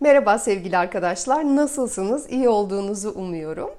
[0.00, 1.44] Merhaba sevgili arkadaşlar.
[1.56, 2.30] Nasılsınız?
[2.30, 3.70] İyi olduğunuzu umuyorum.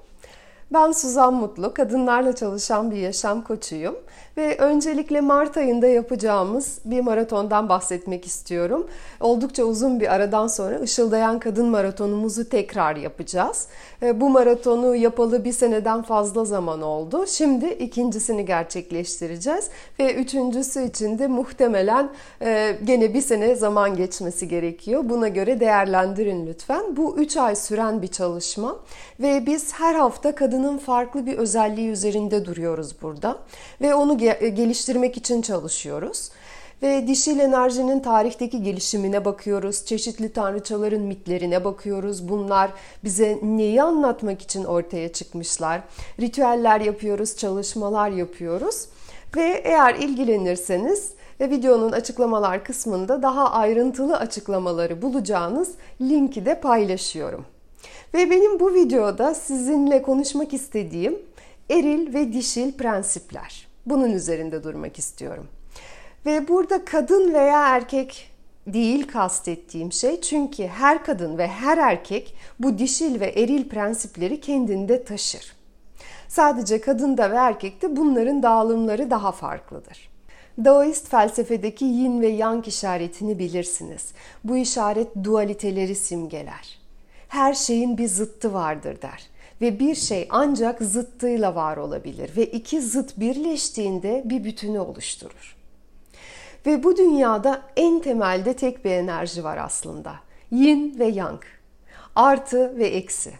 [0.72, 3.96] Ben Suzan Mutlu, kadınlarla çalışan bir yaşam koçuyum
[4.36, 8.86] ve öncelikle Mart ayında yapacağımız bir maratondan bahsetmek istiyorum.
[9.20, 13.68] Oldukça uzun bir aradan sonra Işıldayan Kadın Maratonumuzu tekrar yapacağız.
[14.14, 17.24] Bu maratonu yapalı bir seneden fazla zaman oldu.
[17.26, 22.10] Şimdi ikincisini gerçekleştireceğiz ve üçüncüsü için de muhtemelen
[22.42, 25.02] e, gene bir sene zaman geçmesi gerekiyor.
[25.04, 26.96] Buna göre değerlendirin lütfen.
[26.96, 28.76] Bu üç ay süren bir çalışma
[29.20, 33.38] ve biz her hafta kadının farklı bir özelliği üzerinde duruyoruz burada
[33.80, 36.30] ve onu geliştirmek için çalışıyoruz.
[36.82, 39.86] Ve dişil enerjinin tarihteki gelişimine bakıyoruz.
[39.86, 42.28] Çeşitli tanrıçaların mitlerine bakıyoruz.
[42.28, 42.70] Bunlar
[43.04, 45.80] bize neyi anlatmak için ortaya çıkmışlar.
[46.20, 48.88] Ritüeller yapıyoruz, çalışmalar yapıyoruz.
[49.36, 57.55] Ve eğer ilgilenirseniz ve videonun açıklamalar kısmında daha ayrıntılı açıklamaları bulacağınız linki de paylaşıyorum.
[58.14, 61.18] Ve benim bu videoda sizinle konuşmak istediğim
[61.70, 63.68] eril ve dişil prensipler.
[63.86, 65.46] Bunun üzerinde durmak istiyorum.
[66.26, 68.30] Ve burada kadın veya erkek
[68.66, 75.04] değil kastettiğim şey çünkü her kadın ve her erkek bu dişil ve eril prensipleri kendinde
[75.04, 75.56] taşır.
[76.28, 80.10] Sadece kadında ve erkekte bunların dağılımları daha farklıdır.
[80.64, 84.12] Daoist felsefedeki yin ve yang işaretini bilirsiniz.
[84.44, 86.85] Bu işaret dualiteleri simgeler.
[87.36, 89.26] Her şeyin bir zıttı vardır der
[89.60, 95.56] ve bir şey ancak zıttıyla var olabilir ve iki zıt birleştiğinde bir bütünü oluşturur.
[96.66, 100.14] Ve bu dünyada en temelde tek bir enerji var aslında.
[100.50, 101.42] Yin ve yang.
[102.14, 103.32] Artı ve eksi.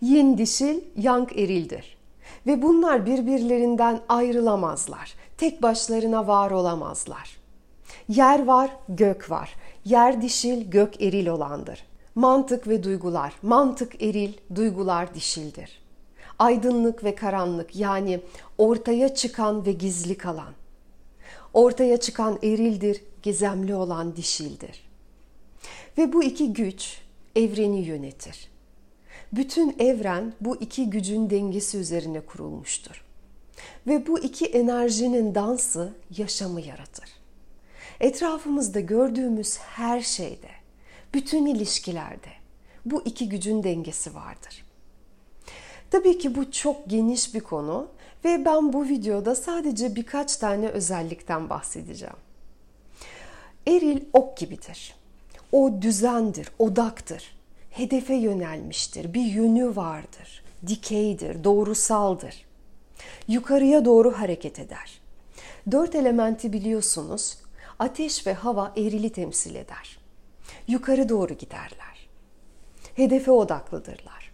[0.00, 1.98] Yin dişil, yang erildir.
[2.46, 5.14] Ve bunlar birbirlerinden ayrılamazlar.
[5.38, 7.36] Tek başlarına var olamazlar.
[8.08, 9.54] Yer var, gök var.
[9.84, 11.85] Yer dişil, gök eril olandır.
[12.16, 13.34] Mantık ve duygular.
[13.42, 15.82] Mantık eril, duygular dişildir.
[16.38, 18.20] Aydınlık ve karanlık yani
[18.58, 20.52] ortaya çıkan ve gizli kalan.
[21.52, 24.86] Ortaya çıkan erildir, gizemli olan dişildir.
[25.98, 27.00] Ve bu iki güç
[27.36, 28.48] evreni yönetir.
[29.32, 33.04] Bütün evren bu iki gücün dengesi üzerine kurulmuştur.
[33.86, 37.08] Ve bu iki enerjinin dansı yaşamı yaratır.
[38.00, 40.55] Etrafımızda gördüğümüz her şeyde
[41.16, 42.28] bütün ilişkilerde
[42.86, 44.64] bu iki gücün dengesi vardır.
[45.90, 47.88] Tabii ki bu çok geniş bir konu
[48.24, 52.16] ve ben bu videoda sadece birkaç tane özellikten bahsedeceğim.
[53.66, 54.94] Eril ok gibidir.
[55.52, 57.36] O düzendir, odaktır.
[57.70, 60.42] Hedefe yönelmiştir, bir yönü vardır.
[60.66, 62.44] Dikeydir, doğrusaldır.
[63.28, 65.00] Yukarıya doğru hareket eder.
[65.70, 67.38] Dört elementi biliyorsunuz.
[67.78, 70.05] Ateş ve hava erili temsil eder
[70.68, 72.08] yukarı doğru giderler.
[72.94, 74.32] Hedefe odaklıdırlar.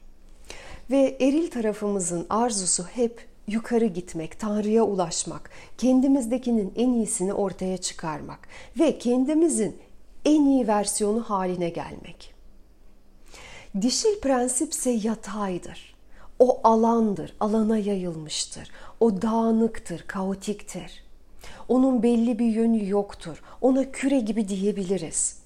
[0.91, 8.48] Ve eril tarafımızın arzusu hep yukarı gitmek, Tanrı'ya ulaşmak, kendimizdekinin en iyisini ortaya çıkarmak
[8.78, 9.76] ve kendimizin
[10.25, 12.34] en iyi versiyonu haline gelmek.
[13.81, 15.94] Dişil prensip ise yataydır.
[16.38, 18.71] O alandır, alana yayılmıştır.
[19.00, 21.04] O dağınıktır, kaotiktir.
[21.69, 23.42] Onun belli bir yönü yoktur.
[23.60, 25.41] Ona küre gibi diyebiliriz.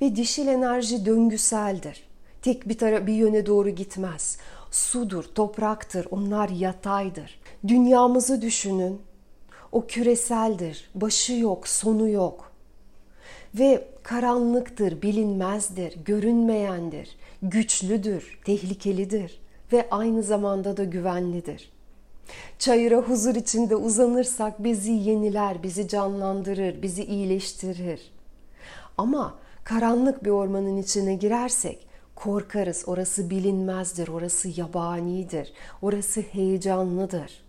[0.00, 2.06] Ve dişil enerji döngüseldir.
[2.42, 4.38] Tek bir tara bir yöne doğru gitmez.
[4.70, 7.40] Sudur, topraktır, onlar yataydır.
[7.68, 9.02] Dünyamızı düşünün.
[9.72, 10.90] O küreseldir.
[10.94, 12.52] Başı yok, sonu yok.
[13.54, 19.40] Ve karanlıktır, bilinmezdir, görünmeyendir, güçlüdür, tehlikelidir
[19.72, 21.72] ve aynı zamanda da güvenlidir.
[22.58, 28.12] Çayıra huzur içinde uzanırsak bizi yeniler, bizi canlandırır, bizi iyileştirir.
[28.98, 29.34] Ama
[29.66, 32.84] karanlık bir ormanın içine girersek korkarız.
[32.86, 37.44] Orası bilinmezdir, orası yabanidir, orası heyecanlıdır.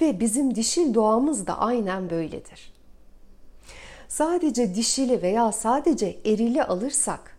[0.00, 2.72] Ve bizim dişil doğamız da aynen böyledir.
[4.08, 7.38] Sadece dişili veya sadece erili alırsak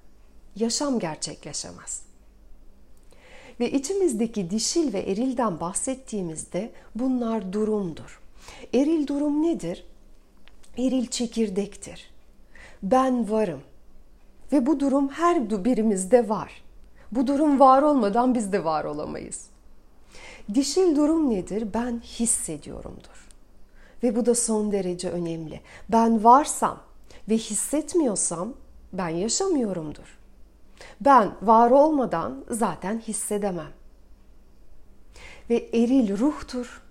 [0.56, 2.02] yaşam gerçekleşemez.
[3.60, 8.22] Ve içimizdeki dişil ve erilden bahsettiğimizde bunlar durumdur.
[8.74, 9.86] Eril durum nedir?
[10.78, 12.12] Eril çekirdektir.
[12.84, 13.62] Ben varım.
[14.54, 16.64] Ve bu durum her birimizde var.
[17.12, 19.46] Bu durum var olmadan biz de var olamayız.
[20.54, 21.74] Dişil durum nedir?
[21.74, 23.30] Ben hissediyorumdur.
[24.04, 25.62] Ve bu da son derece önemli.
[25.90, 26.80] Ben varsam
[27.30, 28.54] ve hissetmiyorsam
[28.94, 30.18] ben yaşamıyorumdur.
[31.02, 33.72] Ben var olmadan zaten hissedemem.
[35.50, 36.82] Ve eril ruhtur,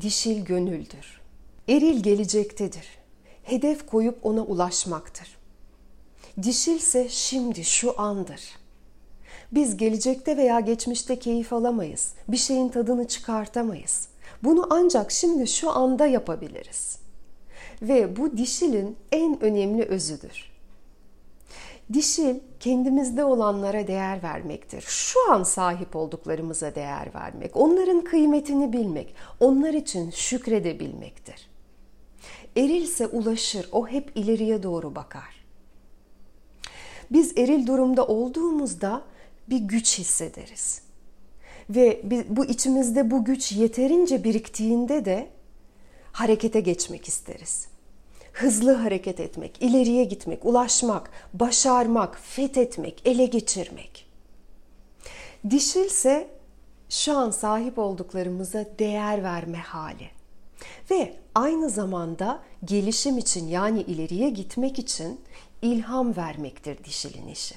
[0.00, 1.20] dişil gönüldür.
[1.68, 2.98] Eril gelecektedir.
[3.42, 5.35] Hedef koyup ona ulaşmaktır
[6.42, 8.40] Dişilse şimdi şu andır.
[9.52, 12.14] Biz gelecekte veya geçmişte keyif alamayız.
[12.28, 14.08] Bir şeyin tadını çıkartamayız.
[14.42, 16.98] Bunu ancak şimdi şu anda yapabiliriz.
[17.82, 20.50] Ve bu dişilin en önemli özüdür.
[21.92, 24.84] Dişil kendimizde olanlara değer vermektir.
[24.86, 31.48] Şu an sahip olduklarımıza değer vermek, onların kıymetini bilmek, onlar için şükredebilmektir.
[32.56, 35.35] Erilse ulaşır, o hep ileriye doğru bakar.
[37.10, 39.02] Biz eril durumda olduğumuzda
[39.50, 40.80] bir güç hissederiz.
[41.70, 45.28] Ve bu içimizde bu güç yeterince biriktiğinde de
[46.12, 47.68] harekete geçmek isteriz.
[48.32, 54.06] Hızlı hareket etmek, ileriye gitmek, ulaşmak, başarmak, fethetmek, ele geçirmek.
[55.50, 56.28] Dişilse
[56.88, 60.10] şu an sahip olduklarımıza değer verme hali.
[60.90, 65.20] Ve aynı zamanda gelişim için yani ileriye gitmek için
[65.62, 67.54] ilham vermektir dişilin işi.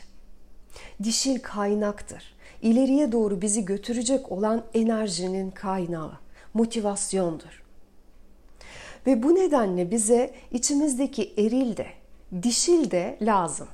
[1.03, 2.23] Dişil kaynaktır.
[2.61, 6.11] İleriye doğru bizi götürecek olan enerjinin kaynağı,
[6.53, 7.63] motivasyondur.
[9.07, 11.87] Ve bu nedenle bize içimizdeki eril de,
[12.43, 13.67] dişil de lazım.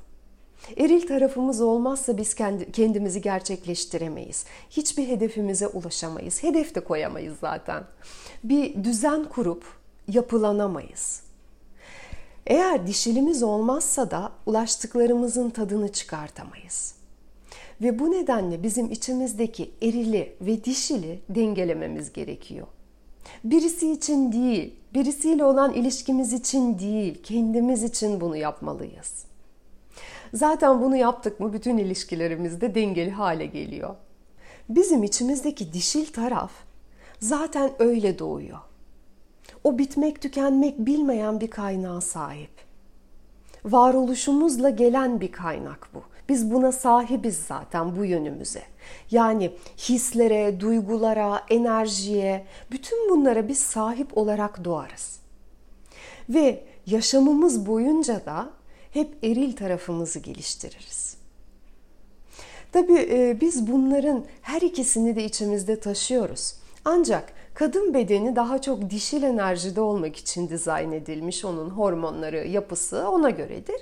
[0.77, 4.45] Eril tarafımız olmazsa biz kendi, kendimizi gerçekleştiremeyiz.
[4.69, 6.43] Hiçbir hedefimize ulaşamayız.
[6.43, 7.83] Hedef de koyamayız zaten.
[8.43, 9.63] Bir düzen kurup
[10.07, 11.24] yapılanamayız.
[12.47, 16.95] Eğer dişilimiz olmazsa da ulaştıklarımızın tadını çıkartamayız.
[17.81, 22.67] Ve bu nedenle bizim içimizdeki erili ve dişili dengelememiz gerekiyor.
[23.43, 29.25] Birisi için değil, birisiyle olan ilişkimiz için değil, kendimiz için bunu yapmalıyız.
[30.33, 33.95] Zaten bunu yaptık mı bütün ilişkilerimizde dengeli hale geliyor.
[34.69, 36.51] Bizim içimizdeki dişil taraf
[37.19, 38.59] zaten öyle doğuyor.
[39.65, 42.49] O bitmek tükenmek bilmeyen bir kaynağa sahip.
[43.65, 46.03] Varoluşumuzla gelen bir kaynak bu.
[46.29, 48.61] Biz buna sahibiz zaten bu yönümüze.
[49.11, 55.19] Yani hislere, duygulara, enerjiye, bütün bunlara biz sahip olarak doğarız.
[56.29, 58.49] Ve yaşamımız boyunca da
[58.91, 61.17] hep eril tarafımızı geliştiririz.
[62.71, 66.53] Tabii e, biz bunların her ikisini de içimizde taşıyoruz.
[66.85, 71.45] Ancak kadın bedeni daha çok dişil enerjide olmak için dizayn edilmiş.
[71.45, 73.81] Onun hormonları, yapısı ona göredir.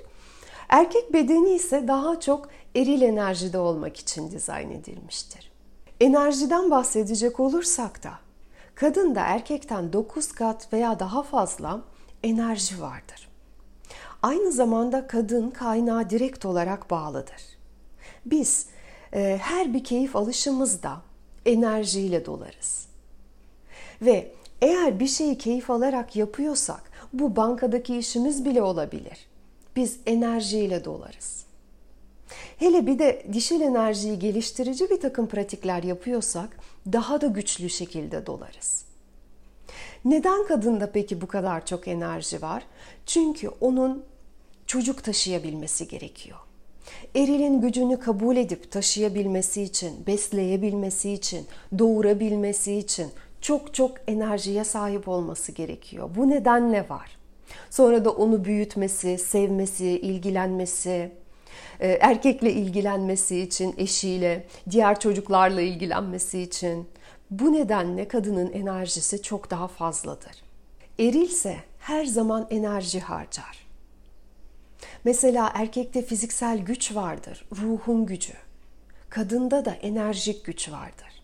[0.68, 5.52] Erkek bedeni ise daha çok eril enerjide olmak için dizayn edilmiştir.
[6.00, 8.10] Enerjiden bahsedecek olursak da
[8.74, 11.80] kadında erkekten 9 kat veya daha fazla
[12.22, 13.28] enerji vardır.
[14.22, 17.42] Aynı zamanda kadın kaynağa direkt olarak bağlıdır.
[18.26, 18.66] Biz
[19.12, 20.96] e, her bir keyif alışımızda
[21.46, 22.93] enerjiyle dolarız.
[24.02, 24.32] Ve
[24.62, 29.26] eğer bir şeyi keyif alarak yapıyorsak bu bankadaki işimiz bile olabilir.
[29.76, 31.44] Biz enerjiyle dolarız.
[32.58, 36.56] Hele bir de dişil enerjiyi geliştirici bir takım pratikler yapıyorsak
[36.92, 38.84] daha da güçlü şekilde dolarız.
[40.04, 42.62] Neden kadında peki bu kadar çok enerji var?
[43.06, 44.04] Çünkü onun
[44.66, 46.38] çocuk taşıyabilmesi gerekiyor.
[47.14, 51.46] Erilin gücünü kabul edip taşıyabilmesi için, besleyebilmesi için,
[51.78, 53.10] doğurabilmesi için
[53.44, 56.10] çok çok enerjiye sahip olması gerekiyor.
[56.16, 57.16] Bu nedenle var.
[57.70, 61.12] Sonra da onu büyütmesi, sevmesi, ilgilenmesi,
[61.80, 66.88] e, erkekle ilgilenmesi için, eşiyle, diğer çocuklarla ilgilenmesi için.
[67.30, 70.42] Bu nedenle kadının enerjisi çok daha fazladır.
[70.98, 73.66] Erilse her zaman enerji harcar.
[75.04, 78.34] Mesela erkekte fiziksel güç vardır, ruhun gücü.
[79.10, 81.22] Kadında da enerjik güç vardır.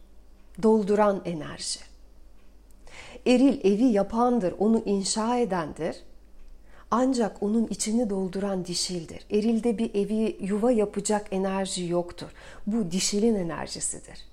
[0.62, 1.89] Dolduran enerji.
[3.26, 5.96] Eril evi yapandır, onu inşa edendir.
[6.90, 9.26] Ancak onun içini dolduran dişildir.
[9.30, 12.28] Erilde bir evi yuva yapacak enerji yoktur.
[12.66, 14.24] Bu dişilin enerjisidir.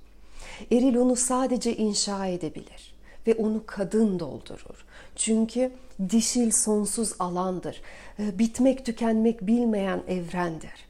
[0.72, 2.96] Eril onu sadece inşa edebilir
[3.28, 4.86] ve onu kadın doldurur.
[5.16, 5.72] Çünkü
[6.10, 7.82] dişil sonsuz alandır.
[8.20, 10.88] Ee, bitmek tükenmek bilmeyen evrendir.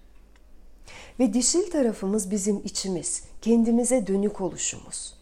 [1.20, 5.14] Ve dişil tarafımız bizim içimiz, kendimize dönük oluşumuz.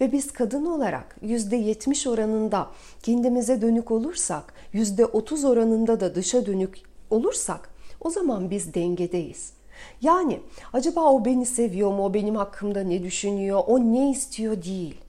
[0.00, 2.70] Ve biz kadın olarak %70 oranında
[3.02, 9.52] kendimize dönük olursak, %30 oranında da dışa dönük olursak o zaman biz dengedeyiz.
[10.02, 10.40] Yani
[10.72, 15.00] acaba o beni seviyor mu, o benim hakkımda ne düşünüyor, o ne istiyor değil.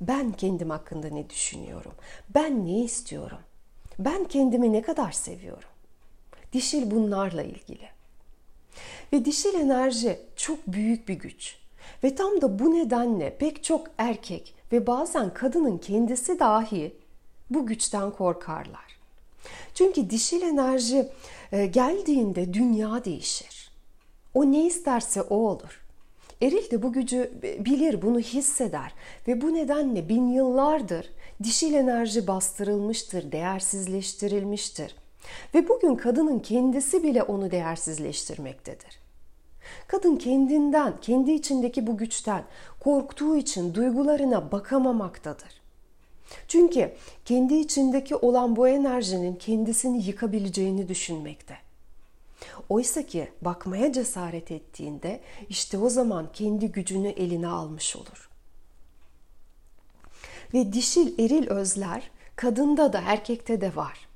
[0.00, 1.92] Ben kendim hakkında ne düşünüyorum?
[2.34, 3.38] Ben ne istiyorum?
[3.98, 5.68] Ben kendimi ne kadar seviyorum?
[6.52, 7.88] Dişil bunlarla ilgili.
[9.12, 11.61] Ve dişil enerji çok büyük bir güç.
[12.04, 16.96] Ve tam da bu nedenle pek çok erkek ve bazen kadının kendisi dahi
[17.50, 18.98] bu güçten korkarlar.
[19.74, 21.08] Çünkü dişil enerji
[21.52, 23.72] e, geldiğinde dünya değişir.
[24.34, 25.82] O ne isterse o olur.
[26.42, 28.94] Eril de bu gücü bilir, bunu hisseder
[29.28, 31.10] ve bu nedenle bin yıllardır
[31.42, 34.96] dişil enerji bastırılmıştır, değersizleştirilmiştir.
[35.54, 39.01] Ve bugün kadının kendisi bile onu değersizleştirmektedir.
[39.86, 42.44] Kadın kendinden, kendi içindeki bu güçten
[42.80, 45.62] korktuğu için duygularına bakamamaktadır.
[46.48, 46.92] Çünkü
[47.24, 51.56] kendi içindeki olan bu enerjinin kendisini yıkabileceğini düşünmekte.
[52.68, 58.30] Oysa ki bakmaya cesaret ettiğinde işte o zaman kendi gücünü eline almış olur.
[60.54, 64.08] Ve dişil eril özler kadında da erkekte de var.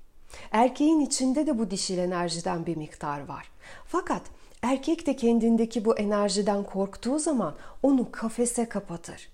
[0.53, 3.51] Erkeğin içinde de bu dişil enerjiden bir miktar var.
[3.87, 4.23] Fakat
[4.67, 9.29] erkek de kendindeki bu enerjiden korktuğu zaman onu kafese kapatır.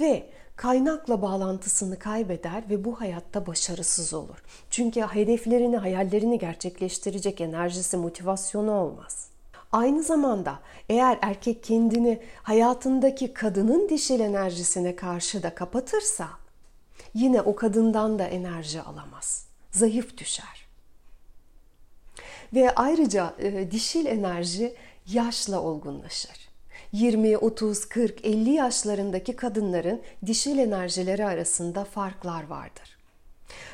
[0.00, 0.26] Ve
[0.56, 4.42] kaynakla bağlantısını kaybeder ve bu hayatta başarısız olur.
[4.70, 9.28] Çünkü hedeflerini, hayallerini gerçekleştirecek enerjisi, motivasyonu olmaz.
[9.72, 16.28] Aynı zamanda eğer erkek kendini hayatındaki kadının dişil enerjisine karşı da kapatırsa
[17.14, 19.46] yine o kadından da enerji alamaz.
[19.70, 20.63] Zayıf düşer.
[22.54, 24.74] Ve ayrıca e, dişil enerji
[25.12, 26.48] yaşla olgunlaşır.
[26.92, 32.98] 20, 30, 40, 50 yaşlarındaki kadınların dişil enerjileri arasında farklar vardır.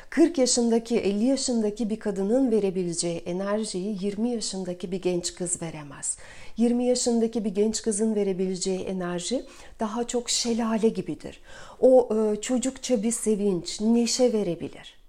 [0.09, 6.17] 40 yaşındaki, 50 yaşındaki bir kadının verebileceği enerjiyi 20 yaşındaki bir genç kız veremez.
[6.57, 9.45] 20 yaşındaki bir genç kızın verebileceği enerji
[9.79, 11.41] daha çok şelale gibidir.
[11.79, 15.00] O e, çocukça bir sevinç, neşe verebilir.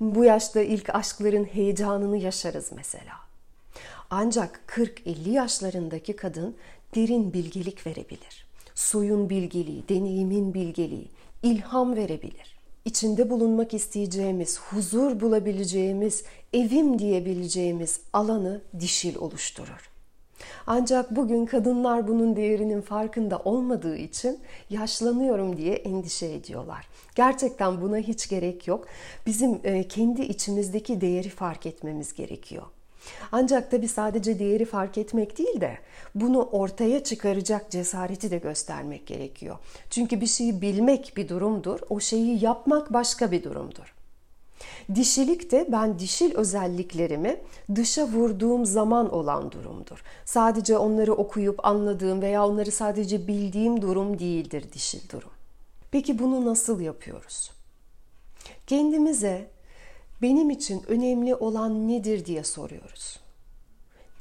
[0.00, 3.14] Bu yaşta ilk aşkların heyecanını yaşarız mesela.
[4.10, 6.56] Ancak 40-50 yaşlarındaki kadın
[6.94, 8.46] derin bilgelik verebilir.
[8.74, 11.08] Soyun bilgeliği, deneyimin bilgeliği,
[11.42, 12.56] ilham verebilir.
[12.84, 19.95] İçinde bulunmak isteyeceğimiz, huzur bulabileceğimiz, evim diyebileceğimiz alanı dişil oluşturur.
[20.66, 24.38] Ancak bugün kadınlar bunun değerinin farkında olmadığı için
[24.70, 26.88] yaşlanıyorum diye endişe ediyorlar.
[27.14, 28.86] Gerçekten buna hiç gerek yok.
[29.26, 32.62] Bizim e, kendi içimizdeki değeri fark etmemiz gerekiyor.
[33.32, 35.78] Ancak tabi sadece değeri fark etmek değil de
[36.14, 39.56] bunu ortaya çıkaracak cesareti de göstermek gerekiyor.
[39.90, 43.95] Çünkü bir şeyi bilmek bir durumdur, o şeyi yapmak başka bir durumdur.
[44.94, 47.40] Dişilik de ben dişil özelliklerimi
[47.74, 50.02] dışa vurduğum zaman olan durumdur.
[50.24, 55.30] Sadece onları okuyup anladığım veya onları sadece bildiğim durum değildir dişil durum.
[55.90, 57.50] Peki bunu nasıl yapıyoruz?
[58.66, 59.50] Kendimize
[60.22, 63.20] benim için önemli olan nedir diye soruyoruz.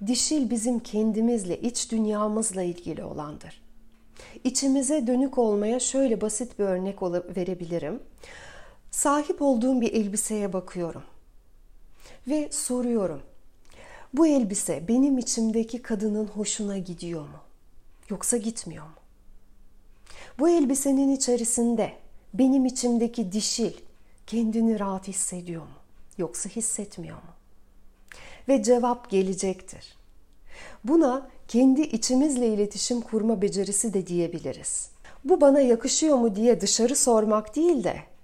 [0.07, 3.61] Dişil bizim kendimizle, iç dünyamızla ilgili olandır.
[4.43, 7.01] İçimize dönük olmaya şöyle basit bir örnek
[7.37, 7.99] verebilirim.
[8.95, 11.03] Sahip olduğum bir elbiseye bakıyorum
[12.27, 13.21] ve soruyorum.
[14.13, 17.39] Bu elbise benim içimdeki kadının hoşuna gidiyor mu?
[18.09, 18.93] Yoksa gitmiyor mu?
[20.39, 21.93] Bu elbisenin içerisinde
[22.33, 23.73] benim içimdeki dişil
[24.27, 25.77] kendini rahat hissediyor mu?
[26.17, 27.33] Yoksa hissetmiyor mu?
[28.47, 29.97] Ve cevap gelecektir.
[30.83, 34.89] Buna kendi içimizle iletişim kurma becerisi de diyebiliriz.
[35.25, 38.14] Bu bana yakışıyor mu diye dışarı sormak değil de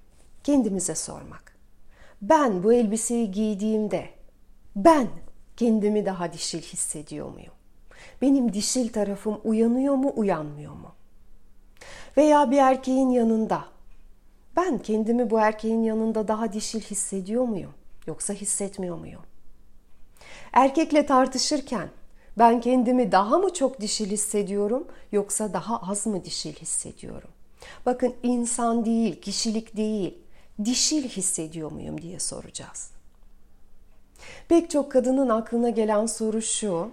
[0.44, 1.56] kendimize sormak.
[2.22, 4.10] Ben bu elbiseyi giydiğimde
[4.76, 5.08] ben
[5.58, 7.54] kendimi daha dişil hissediyor muyum?
[8.22, 10.92] Benim dişil tarafım uyanıyor mu, uyanmıyor mu?
[12.18, 13.66] Veya bir erkeğin yanında
[14.56, 17.74] ben kendimi bu erkeğin yanında daha dişil hissediyor muyum?
[18.08, 19.22] Yoksa hissetmiyor muyum?
[20.54, 21.90] Erkekle tartışırken
[22.38, 27.30] ben kendimi daha mı çok dişil hissediyorum yoksa daha az mı dişil hissediyorum?
[27.86, 30.18] Bakın insan değil, kişilik değil,
[30.66, 32.92] dişil hissediyor muyum diye soracağız.
[34.48, 36.92] Pek çok kadının aklına gelen soru şu.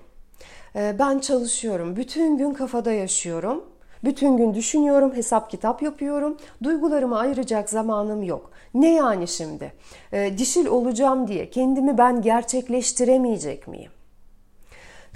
[0.76, 3.64] Ee, ben çalışıyorum, bütün gün kafada yaşıyorum.
[4.04, 6.36] Bütün gün düşünüyorum, hesap kitap yapıyorum.
[6.62, 8.50] Duygularımı ayıracak zamanım yok.
[8.74, 9.72] Ne yani şimdi?
[10.12, 13.90] E, dişil olacağım diye kendimi ben gerçekleştiremeyecek miyim?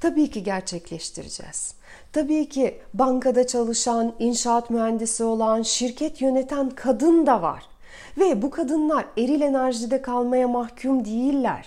[0.01, 1.75] Tabii ki gerçekleştireceğiz.
[2.13, 7.72] Tabii ki bankada çalışan, inşaat mühendisi olan, şirket yöneten kadın da var.
[8.19, 11.67] Ve bu kadınlar eril enerjide kalmaya mahkum değiller.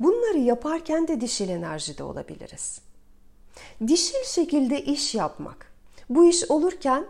[0.00, 2.80] Bunları yaparken de dişil enerjide olabiliriz.
[3.86, 5.72] Dişil şekilde iş yapmak.
[6.10, 7.06] Bu iş olurken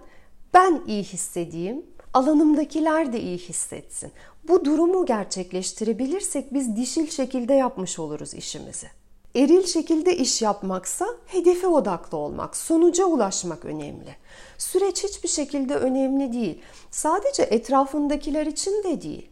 [0.54, 4.12] ben iyi hissedeyim, alanımdakiler de iyi hissetsin.
[4.48, 9.01] Bu durumu gerçekleştirebilirsek biz dişil şekilde yapmış oluruz işimizi.
[9.36, 14.16] Eril şekilde iş yapmaksa hedefe odaklı olmak, sonuca ulaşmak önemli.
[14.58, 16.60] Süreç hiçbir şekilde önemli değil.
[16.90, 19.30] Sadece etrafındakiler için de değil.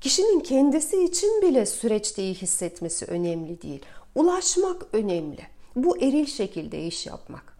[0.00, 3.82] Kişinin kendisi için bile süreçte iyi hissetmesi önemli değil.
[4.14, 5.46] Ulaşmak önemli.
[5.76, 7.56] Bu eril şekilde iş yapmak.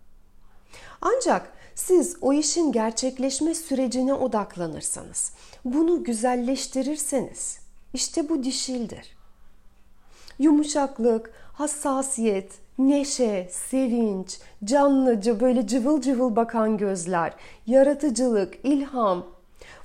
[1.01, 5.33] Ancak siz o işin gerçekleşme sürecine odaklanırsanız,
[5.65, 7.59] bunu güzelleştirirseniz
[7.95, 9.17] işte bu dişildir.
[10.39, 17.33] Yumuşaklık, hassasiyet, neşe, sevinç, canlıcı böyle cıvıl cıvıl bakan gözler,
[17.67, 19.27] yaratıcılık, ilham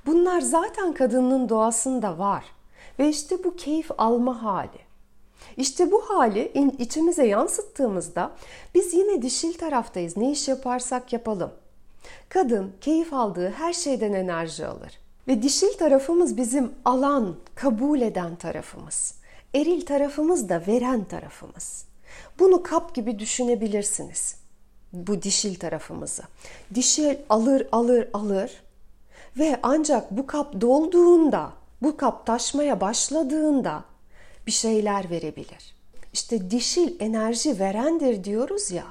[0.05, 2.45] bunlar zaten kadının doğasında var.
[2.99, 4.87] Ve işte bu keyif alma hali.
[5.57, 8.31] İşte bu hali içimize yansıttığımızda
[8.75, 10.17] biz yine dişil taraftayız.
[10.17, 11.51] Ne iş yaparsak yapalım.
[12.29, 14.99] Kadın keyif aldığı her şeyden enerji alır.
[15.27, 19.16] Ve dişil tarafımız bizim alan, kabul eden tarafımız.
[19.55, 21.85] Eril tarafımız da veren tarafımız.
[22.39, 24.35] Bunu kap gibi düşünebilirsiniz.
[24.93, 26.23] Bu dişil tarafımızı.
[26.73, 28.63] Dişil alır alır alır
[29.37, 33.83] ve ancak bu kap dolduğunda, bu kap taşmaya başladığında
[34.47, 35.75] bir şeyler verebilir.
[36.13, 38.85] İşte dişil enerji verendir diyoruz ya.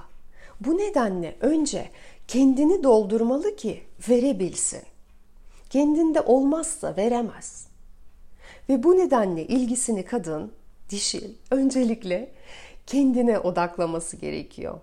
[0.61, 1.91] Bu nedenle önce
[2.29, 4.83] kendini doldurmalı ki verebilsin.
[5.71, 7.67] Kendinde olmazsa veremez.
[8.69, 10.53] Ve bu nedenle ilgisini kadın,
[10.91, 12.33] dişil öncelikle
[12.87, 14.81] kendine odaklaması gerekiyor.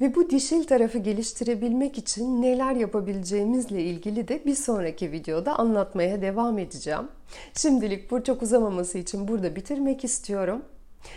[0.00, 6.58] Ve bu dişil tarafı geliştirebilmek için neler yapabileceğimizle ilgili de bir sonraki videoda anlatmaya devam
[6.58, 7.08] edeceğim.
[7.54, 10.62] Şimdilik bu çok uzamaması için burada bitirmek istiyorum.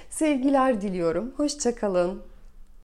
[0.09, 1.33] Sevgiler diliyorum.
[1.37, 2.32] Hoşçakalın.